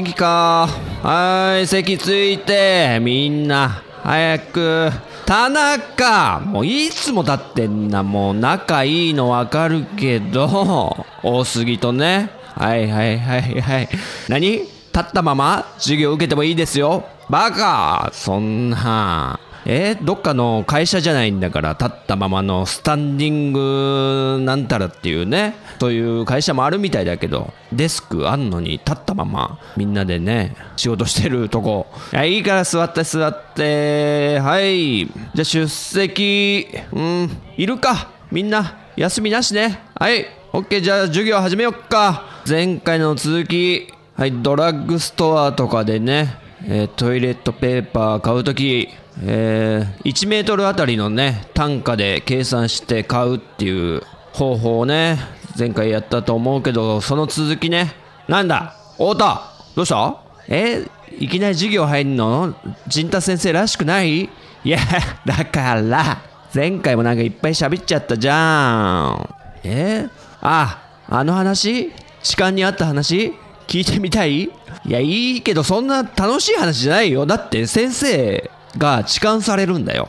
[0.00, 0.66] 元気か？
[1.02, 3.82] はい席ついてみんな。
[4.02, 4.90] 早く。
[5.26, 6.40] 田中。
[6.40, 8.02] もういつも立ってんな。
[8.02, 11.04] もう仲いいのわかるけど。
[11.22, 12.30] 大杉とね。
[12.54, 13.88] はいはいはいはい。
[14.28, 14.60] 何？
[14.60, 17.04] 立ったまま授業受けてもいいですよ。
[17.28, 18.08] バカ。
[18.14, 19.38] そんな。
[19.66, 25.54] えどっかの会社じゃないんだから立ったままのスタンディングなんたらっていうね。
[25.78, 31.86] そういう会社もあるみたいだけどデスクあんのに立ったままみんなでね仕事してるとこ。
[32.12, 35.06] いやいいから座って座ってはい。
[35.06, 36.66] じゃあ出席。
[36.92, 37.30] うん。
[37.56, 38.10] いるか。
[38.30, 39.80] みんな休みなしね。
[39.94, 40.26] はい。
[40.52, 42.24] OK じゃあ授業始めよっか。
[42.48, 43.92] 前回の続き。
[44.16, 44.32] はい。
[44.32, 48.88] ドラッグストアとかでねえートイレットペーパー買うとき、
[49.22, 55.18] えー1メートルあたりのね単価で計算して買うっていう方法をね
[55.58, 57.92] 前回やったと思うけどその続きね
[58.28, 58.74] なんだ？
[58.92, 59.42] 太田
[59.74, 60.22] どうした？
[60.48, 60.86] え
[61.18, 62.54] いきなり授業入んの？
[62.86, 64.22] 陣太先生らしくない？
[64.22, 64.30] い
[64.64, 64.78] や
[65.26, 66.22] だから
[66.54, 69.34] 前回もなんかいっぱい喋っちゃったじゃん。
[69.64, 70.08] え？
[70.40, 71.92] ああの話？
[72.22, 73.34] 痴漢にあった話？
[73.66, 74.44] 聞いてみたい？
[74.44, 74.50] い
[74.86, 77.26] やいいけどそんな楽しい話じゃないよ。
[77.26, 80.08] だって先生が痴漢されるんだよ。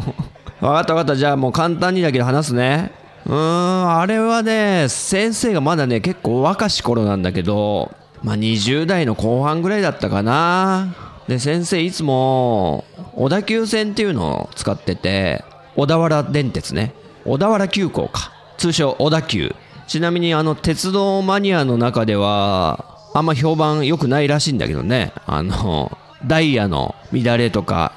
[0.60, 1.16] わかったわかった。
[1.16, 2.92] じゃあもう簡単にだけど話すね。
[3.26, 7.92] うーんあれはね先生がまだね結構若し頃なんだけど
[8.22, 10.94] まあ20代の後半ぐらいだったかな。
[11.28, 12.84] で先生いつも
[13.16, 16.94] 小田急線っていうのを使ってて小田原電鉄ね。
[17.24, 18.32] 小田原急行か。
[18.58, 19.54] 通称小田急。
[19.86, 22.84] ちなみにあの鉄道マニアの中では
[23.14, 25.12] あんま評判良くないらしいんだけどね。
[25.26, 25.96] あの
[26.26, 27.92] ダイヤの乱れとか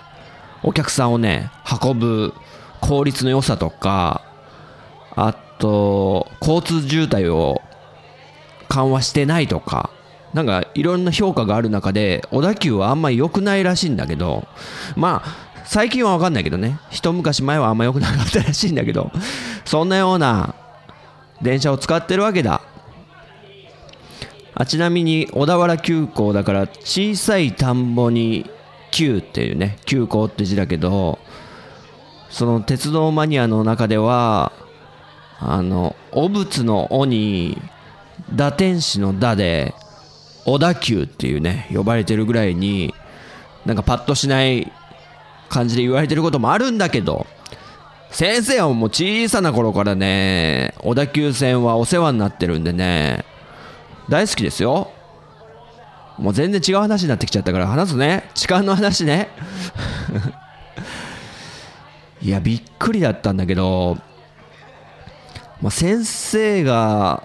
[0.63, 1.51] お客さんをね
[1.81, 2.33] 運ぶ
[2.81, 4.23] 効率の良さとか
[5.15, 7.61] あと交通渋滞を
[8.67, 9.89] 緩和してないとか
[10.33, 14.47] なんかいろんな評価がある中で小田急はあんまり良くないらしいんだけど
[14.95, 19.11] まあ最近は分かんないけどね一昔前はあんま良くなかったらしいんだけど
[19.65, 20.55] そんなような
[21.41, 22.61] 電車を使ってるわけだ。
[24.59, 28.51] あちなみに小田原急行だから小さい田んぼに
[28.91, 31.17] 急っていうね急行って字だけど
[32.29, 34.51] その鉄道マニアの中では
[35.39, 37.57] あの汚物の「お」に
[38.35, 39.73] 打天使の「打」で
[40.43, 42.93] 小田急っていうね呼ばれてるぐらいに
[43.65, 44.69] なんかパッとしない
[45.47, 47.27] 感じで言われてることもあるんだけど
[48.11, 53.23] 先生はもう小さな頃からね小田急線はお世話になってるんでね
[54.09, 54.91] 大好きですよ。
[56.17, 58.29] もう全然違う話になってきちゃったから話すね。
[58.33, 59.29] 痴漢の話ね。
[62.21, 63.97] いやびっくりだったんだけど、
[65.61, 67.23] まあ、先生が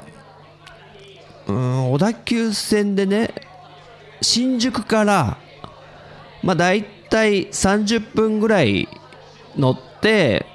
[1.49, 3.35] うん小田急線でね
[4.23, 5.39] 新宿から
[6.43, 8.89] まあ大体30分ぐらい
[9.57, 10.47] 乗って、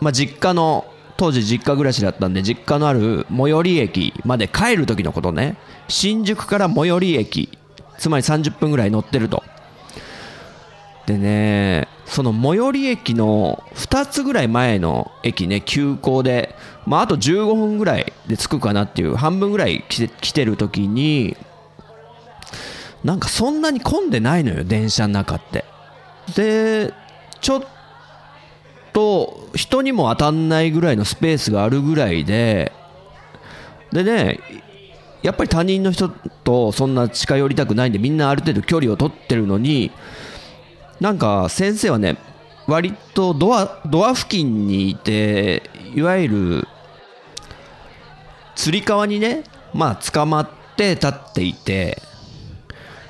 [0.00, 0.84] まあ、実家の
[1.16, 5.56] 当時実家暮らしだったんで実家のある最寄り駅まで帰る時のことね。
[5.88, 7.58] 新宿から最寄り駅
[7.98, 9.42] つまり30分ぐらい乗ってると。
[11.06, 16.54] でねその最寄り駅の2つぐらい前の駅ね急行で、
[16.84, 21.36] まあ、あと15分ぐらいで着くかなっていう半分ぐらい来て来てる時に
[23.04, 25.64] なんかそんなに混んでないのよ電車の中って。
[26.34, 26.92] で
[27.40, 27.64] ちょっ
[28.96, 32.72] と人にも当たんないぐらいのスペースがあるぐらいで
[33.92, 34.40] でね
[35.22, 39.92] やっぱり他人の人とそんな近寄りたくないんでみんなある程度距離を取ってるのに
[40.98, 42.16] なんか先生はね
[42.66, 46.68] 割とドアドア付近にいていわゆる
[48.54, 49.44] つり革にね
[49.74, 52.00] まあ捕まって立っていて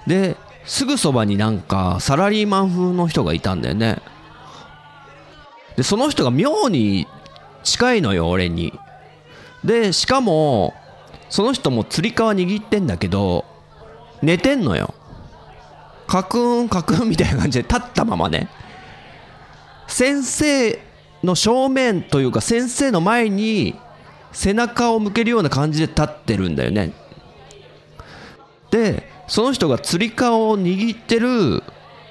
[0.08, 0.34] で
[0.64, 4.02] すぐそばになんかサラリーマン風の人がいたんだよね。
[5.76, 7.06] でその人が妙に
[7.62, 8.72] 近いのよ俺に。
[9.64, 10.74] でしかも
[11.28, 13.44] その人もつり革握ってんだけど
[14.22, 14.94] 寝てんのよ。
[16.06, 18.48] カクンカクンみたいな感じで立ったままね。
[19.88, 20.80] 先生
[21.22, 23.74] の正面というか先生の前に
[24.32, 26.92] 背中を向けるような感じで立ってるんだよね。
[28.70, 31.62] でその人がつり革を握ってる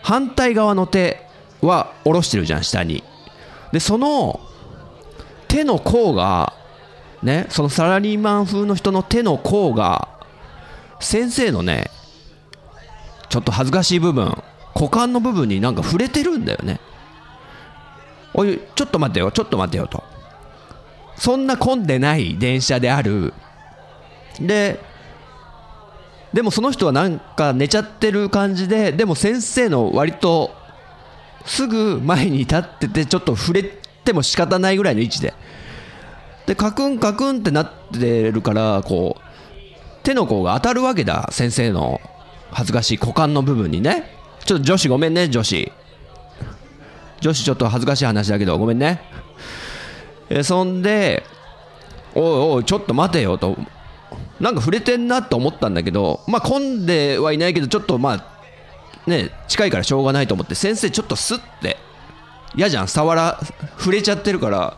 [0.01, 1.25] 反対側の手
[1.61, 3.03] は下ろしてるじゃん下に。
[3.75, 4.39] でその
[5.49, 6.53] 手の甲が
[7.21, 10.07] ねそのサラリーマン風の人の手の甲が
[11.01, 11.91] 先生のね
[13.27, 14.33] ちょっと恥ずかしい部分
[14.75, 16.79] 股間の部分になんか触れてるんだよね。
[18.33, 20.05] おいちょっと待てよちょっと待てよと。
[21.17, 23.33] そんな混んでない電車である。
[24.39, 24.79] で
[26.31, 30.63] でもその人はなんか寝ちゃってる感じででも先生の割と
[31.45, 35.33] すぐ前に立っててちょっと触れても仕方ないぐらいの位置で。
[36.45, 39.23] でカクンカクンってなってるからこう
[40.03, 41.99] 手の甲が当たるわけだ先生の
[42.51, 44.11] 恥ずかしい股間の部分にね。
[44.45, 45.71] ちょっと女子ごめんね女子。
[47.21, 49.01] 女子ちょっと恥ずかしい話だけどごめんね。
[50.29, 51.23] えそんで
[52.13, 53.57] おいおいちょっと待てよと。
[54.39, 58.34] なんか触れてんなと思ったんだけどまあ混んではいないけどちょっとまあ
[59.07, 61.77] ね近いからしょうがないと思って先生ちょっとスッて
[62.55, 63.39] 嫌じゃん触ら
[63.77, 64.77] 触れちゃってるから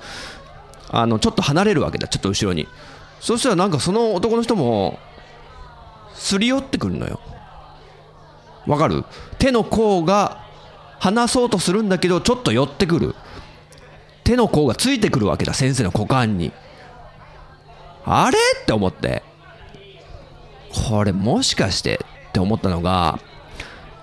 [0.89, 2.67] あのちょっと離れるわけだちょっと後ろに。
[3.19, 4.99] そしたらなんかその男の人も
[6.13, 7.19] すり寄ってくるのよ。
[8.65, 9.03] わかる？
[9.39, 10.45] 手の甲が
[10.99, 13.15] 離そうとするんだけどちょっと寄ってくる。
[14.23, 16.51] 手の甲がついてくるわけだ先生の股間に。
[18.05, 18.37] あれ？
[18.61, 19.23] って思って。
[20.89, 21.99] これもしかして？
[22.29, 23.19] って思ったのが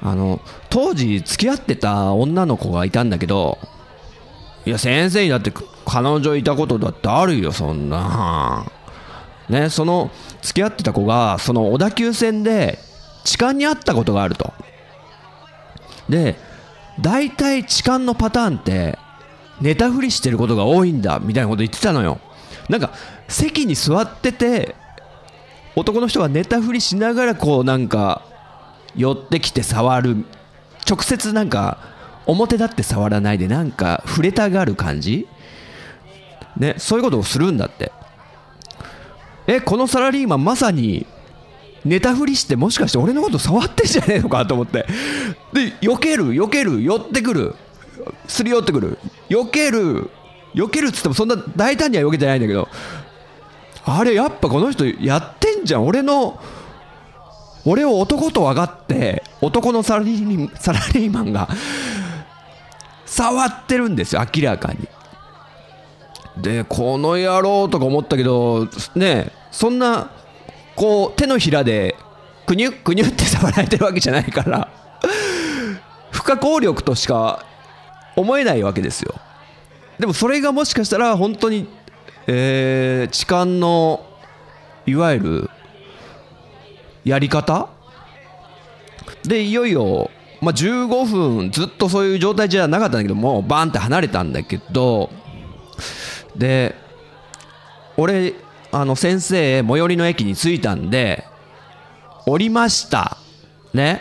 [0.04, 3.58] あの当時付き合ってた女の子がいたんだけど
[4.66, 5.50] いや先生にだって
[5.86, 8.64] 彼女いたことだってあるよそんな。
[9.48, 10.10] ねその
[10.42, 12.78] 付き合ってた子がその小田急線で
[13.24, 14.52] 痴漢にあったことがあると。
[16.08, 16.36] で
[17.00, 18.98] 大体痴漢のパターンって
[19.60, 22.20] 寝たふりしてることが多いんだみたいなこと言ってたのよ。
[22.68, 22.92] なんか
[23.28, 24.74] 席に座ってて
[25.76, 28.22] 男の人が寝たふりしながらこうなんか
[28.96, 30.24] 寄ってきて触る。
[30.88, 31.78] 直接なんか
[32.26, 35.26] 表立って触らないでなんか触れたがる感じ？
[36.56, 37.92] ねそういうことをするんだって。
[39.46, 41.06] えこのサラリーマンまさに
[41.84, 44.86] 寝たふりしてもしかして俺のこと触ってんじゃねえのかと思って。
[45.52, 47.54] で避ける避ける寄ってくる。
[48.26, 48.98] すり寄ってくる。
[49.28, 50.10] 避ける
[50.54, 52.68] 避けるっつってもそんな大胆には避けてないんだけど。
[53.86, 55.86] あれやっぱこの人やってんじゃん。
[55.86, 56.40] 俺の
[57.64, 61.48] 俺を男と分かって男のサラリーマンが
[63.06, 64.88] 触ってるんですよ明らかに。
[66.42, 70.10] でこの野郎とか思ったけどねそんな
[70.74, 71.94] こう手のひらで
[72.44, 74.68] くにゅっくにゅって触られてるわけじゃないから
[76.10, 77.46] 不可抗力としか
[78.16, 79.14] 思えないわけですよ。
[79.98, 81.68] でもそれがもしかしたら本当に
[82.26, 84.06] えー、痴漢の
[84.86, 85.50] いわゆる
[87.04, 87.68] やり方？
[89.24, 95.10] でいよいよ、まあ、15分ずっとそういう状態じゃなかったんだけどもバーンって離れたんだけど
[96.36, 96.74] で
[97.96, 98.34] 俺
[98.72, 101.24] あの先生最寄りの駅に着いたんで
[102.26, 103.18] 降りました。
[103.72, 104.00] ね。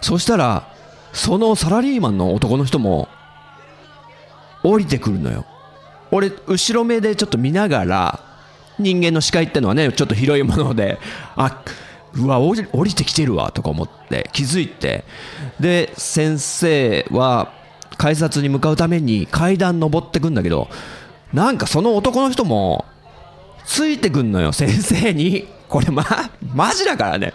[0.00, 0.74] そしたら
[1.12, 3.08] そのサラリーマンの男の人も
[4.64, 5.44] 降りてくるのよ。
[6.10, 8.31] 俺後ろ目でちょっと見ながら
[8.82, 10.98] 人間の視界ってのはねちょっと広いもので
[11.36, 11.62] あ
[12.14, 15.04] うわ降りてきてるわとか思って気づいて。
[15.60, 17.52] で先生は
[17.96, 20.68] 改札に向かうために階段登ってくんだけど
[21.32, 22.84] なんかその男の人も
[23.64, 25.48] ついてくんのよ先生に。
[25.68, 26.04] これま
[26.54, 27.32] マジだからね。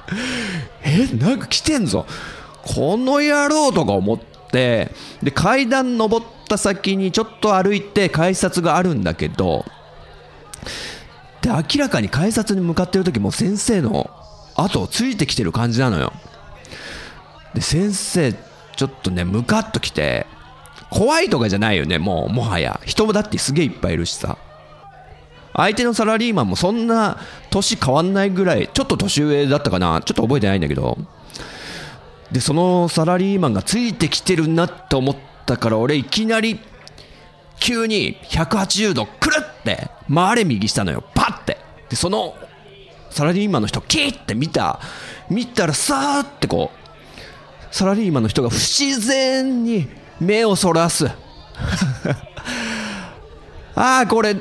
[0.84, 2.06] えなんか来てんぞ。
[2.62, 4.20] この野郎とか思っ
[4.52, 4.92] て。
[5.24, 9.66] で階段登った先にちょっと歩いて改札があるんだけど
[11.48, 14.10] で明らかに改札に向かってる時も先生の
[14.56, 16.12] 後をついてきてる感じなのよ。
[17.54, 18.34] で先生
[18.76, 20.28] ちょっとねムカッときて
[20.92, 22.82] 怖いとかじゃないよねもうもはや。
[22.86, 24.38] 人もだってすげえいっぱいいるしさ。
[25.54, 27.18] 相手のサラリーマンもそんな
[27.50, 30.02] 年変わんないぐらいちょっと年上だったかな。
[30.02, 30.98] ちょっと覚えてないんだけど。
[32.30, 36.60] でそのサラリーマンがついてきてるなって思ったから俺いきなり
[37.58, 41.04] 急に180度くるって回れ右したのよ。
[41.90, 42.36] でその
[43.10, 44.80] サラリーマンの人キーって見た。
[45.30, 49.88] 見たらさーってこうサラリーマンの人が不自然に
[50.20, 51.06] 目をそらす。
[53.76, 54.36] ああこれ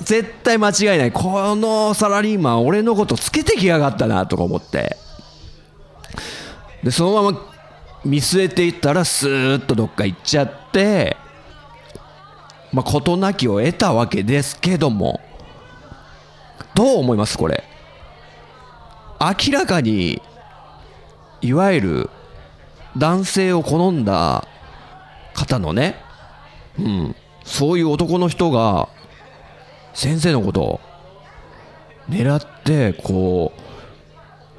[0.00, 1.12] 絶対間違いない。
[1.12, 4.96] このサラリーマン俺のことつけてきやがったなとか思って。
[6.82, 7.40] でそのまま
[8.04, 11.16] 見据えていったらスーッとどっか行っちゃって
[12.72, 15.20] まあ事なきを得たわけですけども。
[16.78, 17.64] どう思いますこれ？
[19.18, 20.22] 明らかに
[21.40, 22.10] いわゆる
[22.96, 24.46] 男性を好んだ
[25.34, 25.96] 方のね、
[26.78, 28.88] うん、そういう男の人が
[29.92, 30.80] 先生のことを
[32.08, 33.52] 狙ってこ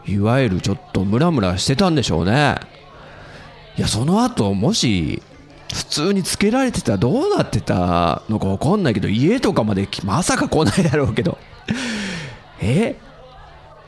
[0.05, 2.57] ういわゆるちょっとムラムラしてたんでしょうね。
[3.77, 5.23] いやその後もし
[5.73, 11.37] 普通につけられてたらどうなってたのか分かんないけど家とかまでまさか来ないだろうけど。
[12.61, 12.95] え？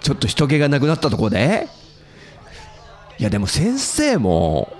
[0.02, 1.68] ちょっと人気がなくなったとこで？
[3.18, 4.72] いやでも先生も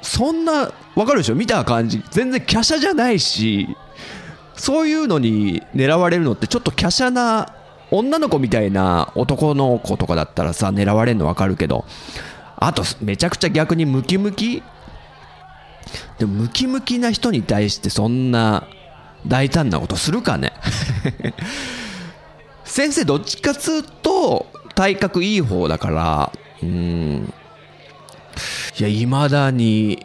[0.00, 1.34] そんなわかるでしょ？
[1.34, 2.02] 見た感じ。
[2.10, 3.68] 全然華奢じゃないし
[4.54, 7.54] そういうのに狙われるのってちょっと華奢な
[7.90, 11.84] 女の子みたいな男の子とかだったらさ狙われるのわかるけど。
[12.60, 14.64] あとめちゃくちゃ逆にムキムキ？
[16.18, 18.66] でもムキムキな人に対してそんな
[19.28, 20.52] 大胆なことするかね？
[22.78, 26.32] 先生どっちかっつうと体格いい方だから
[26.62, 27.34] うん。
[28.78, 29.98] いやいまだに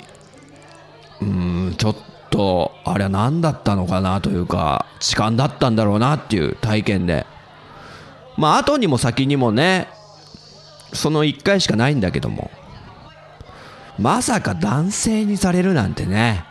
[1.21, 1.95] うんちょっ
[2.31, 7.27] とあれは何だったのかなというか痴漢だったんだろうなっていう体験で。
[8.37, 9.87] まあ後にも先にもね
[10.93, 12.49] その1回しかないんだけども。
[13.99, 16.43] まさか男性にされるなんてね。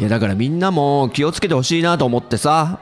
[0.00, 2.80] いやだからみんなも気をつけてほしいなと思ってさ。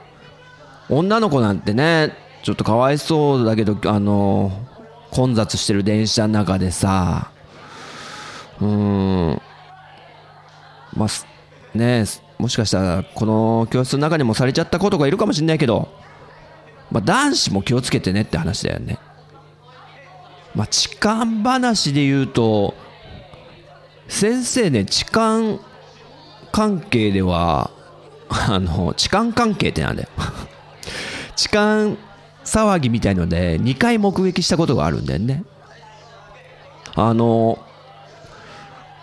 [0.89, 4.51] 女の子なんてねちょっとかわいそうだけどあの
[5.11, 7.31] 混雑してる電車の中でさ
[8.61, 9.43] うん
[10.95, 11.09] まあ
[11.79, 12.05] ね
[12.39, 15.89] もしかしたらこの教室の中にもされちゃった子とかいるかもしんないけど、
[16.91, 18.99] まあ、男子も気をつけてねって話だよね。
[20.55, 22.75] まあ痴漢話で言うと
[24.09, 25.59] 先生ね痴漢
[26.51, 27.71] 関係では
[28.29, 30.09] あの痴漢関係ってなんだよ。
[31.37, 31.97] 痴漢
[32.45, 35.45] 騒ぎみたいので2回目撃したことがあるんだよね。
[36.95, 37.59] あの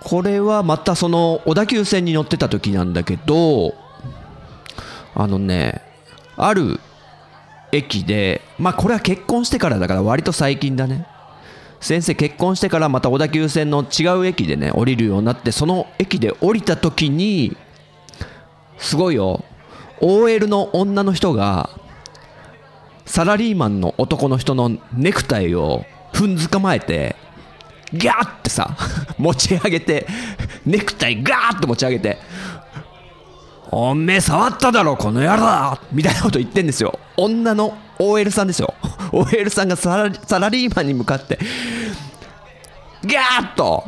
[0.01, 3.73] これはまたその小田急線に乗ってた時なんだけど
[5.15, 5.81] あのね
[6.37, 6.79] ある
[7.71, 11.07] 駅でまあこれは結婚してからだから割と最近だね。
[11.81, 17.55] 先生結婚してからまた小田急線の違う駅でね降りるようになってその駅で降りた時に
[18.77, 19.43] すごいよ。
[20.01, 21.69] OL の女の人が
[23.09, 27.15] サラリーマンの男の人のネクタイを踏んづかまえて
[27.91, 28.77] ギャーってさ
[29.17, 30.05] 持ち上げて
[30.63, 32.19] ネクタイガーッと持ち上げて
[33.71, 36.99] おめえ触っただろこの野郎みたいなこと言ってんですよ。
[37.17, 38.75] 女の OL さんですよ。
[39.11, 41.39] OL さんがサラサラリーマンに向かって
[43.05, 43.85] ガーッと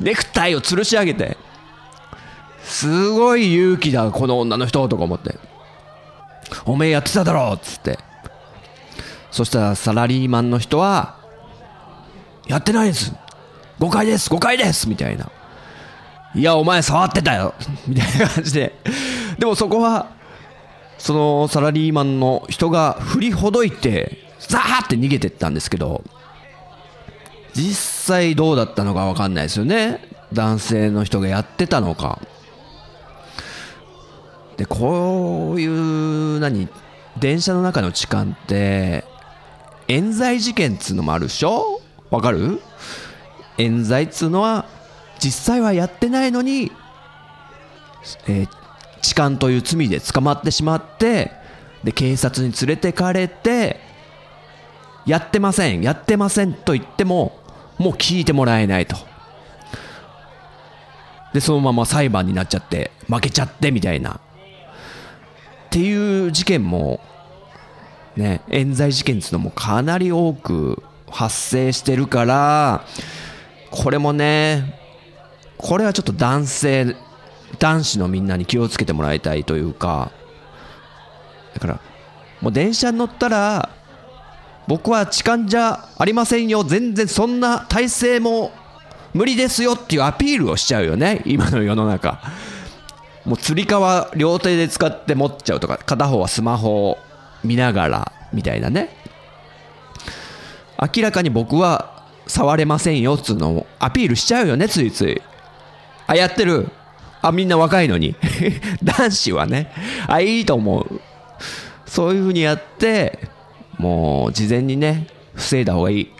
[0.00, 1.36] ネクタイを吊るし上げて
[2.62, 5.34] すごい勇気だこの女の人とか思って。
[6.64, 7.98] おめえやってただろっつって。
[9.36, 11.18] そしたらサラリーマンの人は
[12.46, 13.12] やってないです。
[13.78, 14.30] 誤解です。
[14.30, 14.88] 誤解です。
[14.88, 15.30] みたいな
[16.34, 17.52] いやお前触ってたよ。
[17.86, 18.72] みたいな感じで。
[19.38, 20.06] でもそこは
[20.96, 26.02] そのサラリーマンの人が振りほどいてザーって逃げてったんですけど
[27.52, 30.00] 実際どうだったのか分かんないですよね。
[30.32, 32.22] 男性の人がやってたのか。
[34.56, 36.70] でこういう何
[37.18, 39.04] 電車の中の痴漢って
[39.88, 41.80] 冤罪事件っつうのもあるでしょ？
[42.10, 42.60] わかる？
[43.58, 44.66] 冤罪っつうのは
[45.18, 46.72] 実際はやってないのに、
[48.26, 48.48] えー、
[49.00, 51.32] 痴漢という罪で捕まってしまって
[51.84, 53.80] で警察に連れてかれて
[55.06, 57.38] やってませんやってませんと言っても
[57.78, 58.96] もう聞いてもらえないと。
[61.32, 64.14] でそのまま裁判になっちゃって負けちゃってみたいな。
[64.14, 64.18] っ
[65.70, 67.00] ていう事件も
[68.16, 72.84] ね冤罪事件っていうのもかなり多く発生してるから
[73.70, 74.78] これもね
[75.56, 76.96] これはちょっと男性
[77.58, 80.12] 男子のみんなに気をつけてもらいたいというか
[81.54, 81.80] だから
[82.40, 83.70] もう電車に乗ったら
[84.66, 88.52] 僕は痴漢じゃありませんよ全然そんな体勢も
[89.14, 92.20] 無理ですよっていうアピールをしちゃうよね今の世の中。
[93.24, 96.96] もうつり革両手で使って持っちゃうとか片方はスマホ
[97.44, 98.90] 見ながらみたいなね。
[100.94, 105.22] 明らかに僕は触れませんよっつうのをアピールしちゃうよねついつい。
[106.06, 106.68] あやってる。
[107.22, 108.14] あみんな若いのに。
[108.84, 109.72] 男子はね。
[110.06, 111.00] あいいと思う。
[111.86, 113.18] そういう風にやって
[113.78, 116.12] もう事前にね防いだ方がいい。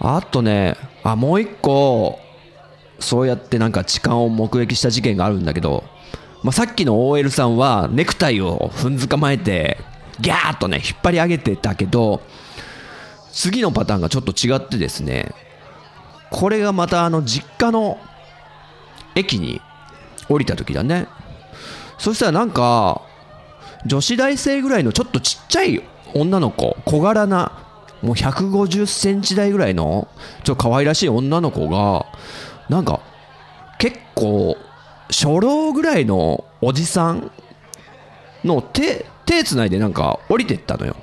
[0.00, 2.18] あとねあもう一個
[2.98, 5.84] そうやってなんか痴漢を目撃した事件があるんだけど、
[6.44, 9.78] まあ、さっきの OL さんはネクタイを踏んづかまえて
[10.20, 12.20] ギャーッとね引っ張り上げてたけど
[13.32, 15.32] 次のパターンがちょっと違ってですね
[16.30, 17.98] これがまたあの実家の
[19.14, 19.62] 駅に
[20.28, 21.06] 降りた時だね。
[21.98, 23.02] そしたらなんか
[23.86, 25.82] 女子大生ぐらいのちょっとちっちゃい
[26.12, 27.52] 女の子小柄な
[28.02, 30.08] もう150センチ台ぐらいの
[30.42, 32.06] ちょっと可愛らしい女の子が
[32.68, 33.00] なんか
[33.78, 34.56] 結構
[35.08, 37.30] 初老ぐらいのおじさん
[38.44, 40.96] の手手つないでなんか降りてったのよ。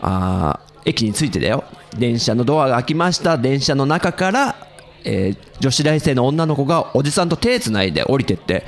[0.00, 1.64] あー駅に着いてだよ。
[1.98, 3.38] 電車のドアが開きました。
[3.38, 4.56] 電車の中から、
[5.04, 8.64] えー女子大生の女の子がおじさんと手つないで降りてって。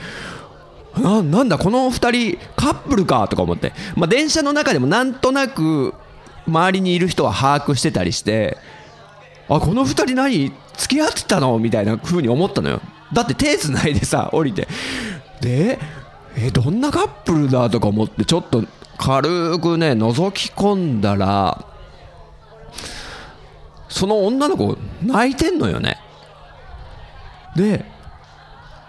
[0.97, 5.95] ななんだこの2人カップルかとか思って、まあ、電車の中でもなんとなく
[6.47, 8.57] 周りにいる人は把握してたりして
[9.49, 11.59] あこの2人何付き合ってたの？
[11.59, 12.81] みたいな風に思ったのよ。
[13.13, 14.69] だって手つないでさ降りて。
[15.41, 15.79] で
[16.37, 18.65] えどんなカップルだとか思ってちょっと
[18.97, 21.65] 軽くね覗き込んだら
[23.89, 25.99] その女の子泣いてんのよね。
[27.57, 27.85] で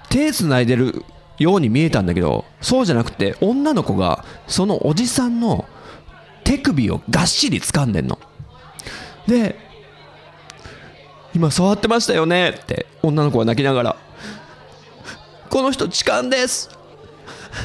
[0.09, 1.05] 手つないでる
[1.37, 5.65] ように見えたんだけどそうじゃなくて女の子がそのおじさんの
[6.43, 8.19] 手首をがっしり掴んでんの。
[9.27, 9.55] で
[11.33, 14.08] 今触ってましたよねって女の子は泣きながら。
[15.49, 16.69] この人痴漢です。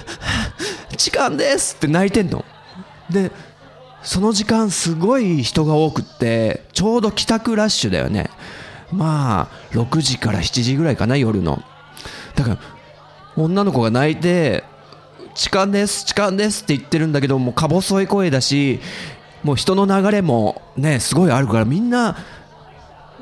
[0.97, 2.45] 痴漢ですって泣いてんの。
[3.11, 3.31] で
[4.03, 8.31] その時間すごい人が多くってちょうど帰宅ラッシュだよね。
[8.93, 11.63] まあ6時から7時ぐらいかな夜の。
[12.35, 12.59] だから
[13.37, 14.65] 女の子が泣いて
[15.35, 18.81] 痴漢です痴漢ですって言ってるんだけどもうか細い声だし
[19.43, 22.17] もう人の流れもねすごいあるからみんな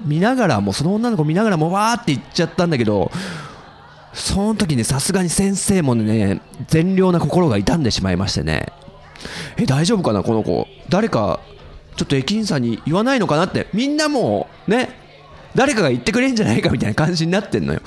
[0.04, 3.10] 見ながらもその女の子見ながらもわーって言っちゃったんだけど
[4.12, 8.66] その時にさすがに先生もね善良な心が痛んでしまいましてね。
[9.56, 10.66] え大丈夫かなこの子。
[10.88, 11.40] 誰か
[11.96, 13.68] ちょっと駅員さんに言わないのかなって。
[13.72, 14.90] みんなもうね
[15.54, 17.80] 誰かが言ってくれんじゃないかみたいな感じになってんのよ。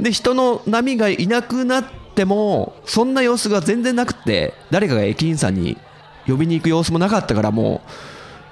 [0.00, 5.76] で人の波がいなくなってもそんな様子が全然なくって誰かが駅員さんに
[6.26, 7.82] 呼びに行く様子もなかったからも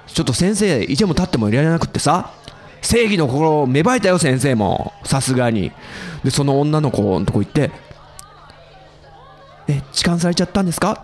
[0.07, 2.33] うちょっと先生いても立ってもいられなくってさ。
[2.81, 4.93] 正義の心を芽生えたよ先生も。
[5.03, 5.71] さすがに。
[6.23, 7.71] でその女の子のとこ行って
[9.67, 11.03] 「え痴漢されちゃったんですか?」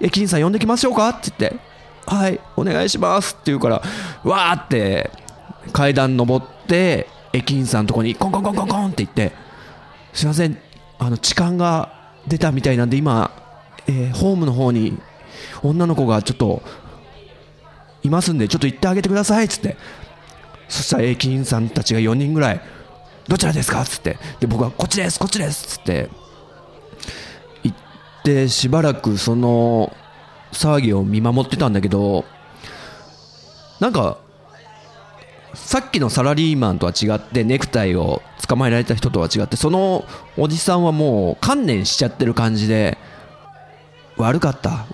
[0.00, 1.08] 駅員さん呼んできましょうか？
[1.10, 1.58] って言って
[2.06, 3.82] 「はいお願いします」って言うから
[4.24, 5.10] わーって
[5.72, 9.32] 階段登って駅員さんのとこにコンコンコンコンコンって言って
[10.12, 10.58] 「すいません
[10.98, 11.90] あの痴漢が
[12.26, 13.30] 出たみたいなんで今、
[13.86, 14.98] えーホームの方に
[15.62, 16.62] 女の子がちょっと
[18.02, 19.76] いますんでちょっと行ってあげてください」っつって。
[20.70, 22.60] そしたら駅員さんたちが4人ぐらい
[23.28, 24.16] 「どちらですか?」っつって。
[24.40, 26.08] で僕は「こっちですこっちです」っつって。
[27.64, 27.76] 行っ
[28.22, 29.94] てしばらくその
[30.52, 32.24] 騒ぎを見守ってたんだけど
[33.78, 34.18] なんか
[35.54, 40.04] さっきのサラリーマンとは違ってネクタイを捕まえられた人とは違ってその
[40.36, 42.98] おじさんはもう観念しちゃってる感じで
[44.16, 44.86] 悪かった。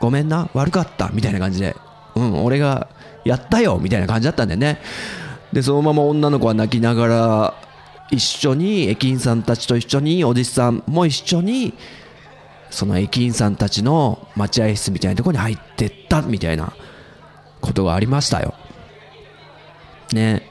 [0.00, 0.50] ごめんな。
[0.52, 1.10] 悪かった。
[1.12, 1.74] みたいな感じで。
[2.14, 2.88] うん俺が
[3.26, 4.80] やったよみたいな感じだったんだよね。
[5.52, 7.54] でそのまま女の子は泣きながら
[8.10, 11.74] 一緒に駅員さんたちと一緒におじさんも一緒に
[12.70, 16.72] その駅員さんたちの待合室みたいなとこに入ってったみたいな
[17.60, 18.54] ことがありましたよ。
[20.12, 20.48] ね。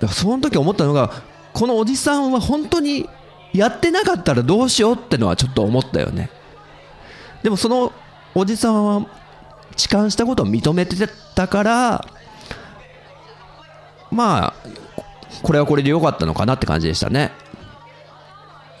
[0.00, 1.12] だからその時思ったのが
[1.52, 3.08] このおじさんは本当に
[3.52, 6.30] やってなかったらどうしようってのはちょっと思ったよね。
[7.42, 7.92] でもその
[8.34, 9.06] おじさんは
[9.76, 10.96] 痴漢したことを認めて
[11.34, 12.08] たから
[14.10, 14.54] まあ
[15.42, 17.32] これはこれで良かったのかなって感じでしたね。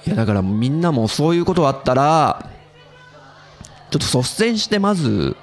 [0.06, 2.50] いやだからみんなもそういうことあったら
[3.90, 5.36] ちょっと率先してまず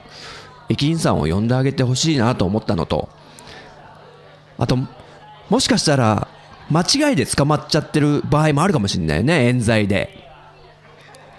[0.67, 3.10] 駅員さんを呼んであげてほしいなと思ったのと
[4.57, 4.77] あと
[5.49, 6.27] もしかしたら
[6.69, 10.27] 間違いで捕まっちゃってる場合もあるかもしれないよね冤罪で。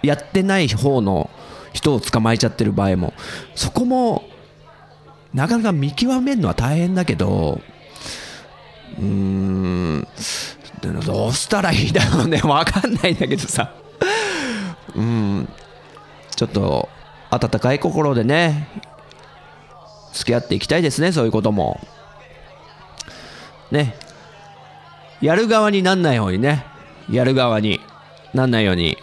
[0.01, 1.29] やってない方の
[1.73, 3.13] 人を捕まえちゃってる場合も
[3.55, 4.23] そこも
[5.33, 7.61] なかなか見極めるのは大変だけど
[8.97, 10.07] うーん
[11.05, 12.39] どうしたらいいだろうね。
[12.43, 13.71] 分かんないんだけどさ。
[14.95, 15.49] うん
[16.35, 16.89] ちょっと
[17.29, 18.67] 温かい心でね
[20.13, 21.79] 付き合っていきたいですねそういうことも。
[23.71, 23.95] ね。
[25.21, 26.65] やる側になんないようにね。
[27.09, 27.81] やる側に
[28.33, 28.97] なんないように。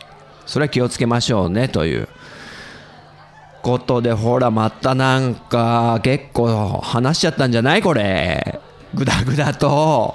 [0.47, 2.09] それは気をつけましょうねという。
[3.67, 7.83] ことでほらまたなんか結構話しちゃったんじゃない？
[7.83, 8.61] これ。
[8.95, 10.15] グダグダと。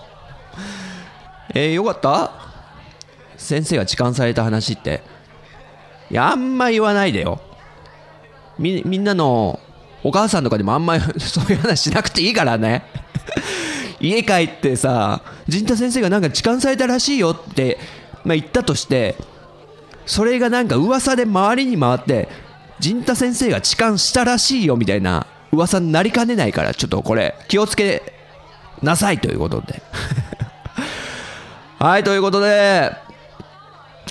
[1.53, 2.31] えー、よかった？
[3.35, 5.01] 先生が痴漢された話って。
[6.09, 7.41] いやあんま言わないでよ。
[8.57, 9.59] みみんなの
[10.01, 12.85] お母さんとかでもあんまり そういう話しなくていいからね。
[13.99, 17.77] 家帰ってさ陣太先生がなんか痴漢されたらしいよって、
[18.23, 19.15] まあ、言ったとして
[20.05, 22.27] それがなんか噂で周りに回って
[22.81, 28.01] 陣太先生が痴漢したらしいよみたいな噂になりかねないからちょっとこれ気をつけ
[28.81, 29.83] なさいということで。
[31.77, 32.91] はいということで。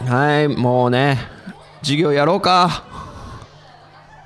[0.07, 1.19] はいもうね
[1.83, 2.85] 授業やろうか。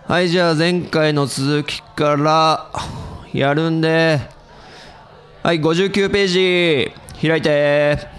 [0.07, 2.67] はいじゃあ前回の続きから
[3.33, 4.21] やるんで。
[5.43, 8.14] はい59ページ開いて。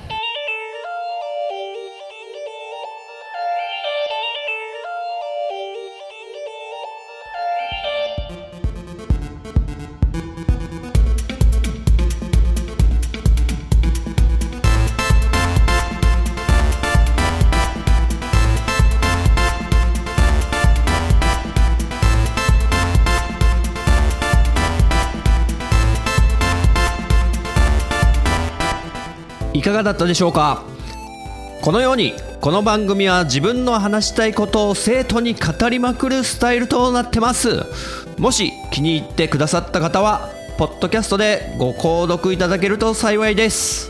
[29.66, 30.64] かがだったでしょうか？
[31.62, 37.64] このようにこの番組は自分の話したいことを生徒に語りまくるスタイルとなってます。
[38.20, 43.90] もし気に入ってくださった方はポッドキャストでご購読いただけると幸いです。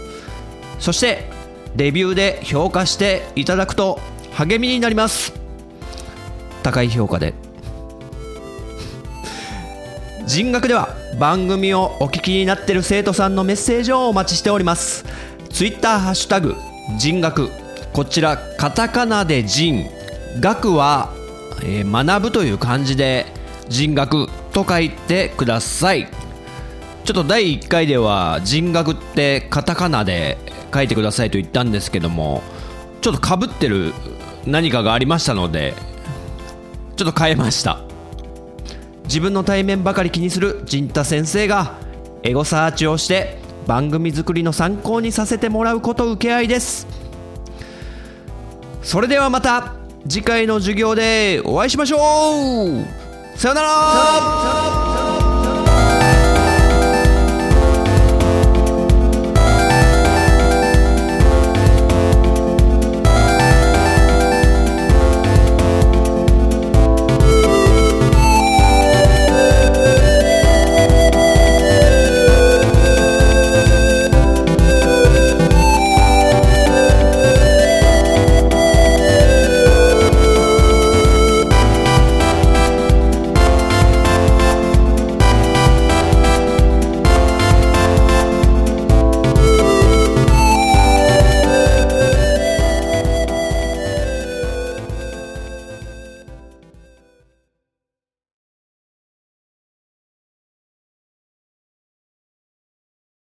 [0.79, 1.29] そして
[1.75, 3.99] レビューで評価していただくと
[4.31, 5.33] 励みになります。
[6.63, 7.33] 高い評価で。
[10.25, 15.05] 人学では番組をお聞きになっている生徒さんのメッセージをお待ちしております。
[15.56, 16.54] ツイッターハッシュタグ
[16.98, 17.50] 人学。
[17.94, 19.86] こちらカタカナで人。
[20.41, 21.13] 学は、
[21.63, 23.26] えー、学ぶという漢字で
[23.70, 26.10] 人学と書いてください。
[27.06, 30.38] ちょっと第1回では人学ってカタカナで
[30.74, 32.44] 書いてくださいと言ったんですけども
[33.00, 33.94] ちょっとかぶってる
[34.46, 35.74] 何かがありましたので
[36.98, 37.80] ちょっと変えました。
[39.06, 41.78] 自分の対面ばかり気にする陣太先生が
[42.24, 46.88] エゴサーチをして番組作りの参考にさせてもらうこと受け合いです。
[48.82, 49.73] それではまた
[50.08, 53.38] 次回の授業でお会いしましょう。
[53.38, 54.85] さよなら。